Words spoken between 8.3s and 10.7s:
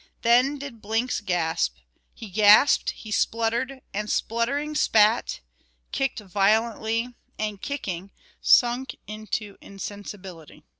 sunk into insensibility.